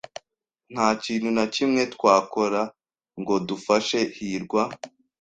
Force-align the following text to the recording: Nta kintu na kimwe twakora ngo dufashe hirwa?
Nta 0.73 0.87
kintu 1.03 1.29
na 1.37 1.45
kimwe 1.53 1.81
twakora 1.93 2.61
ngo 3.19 3.35
dufashe 3.47 3.99
hirwa? 4.17 4.63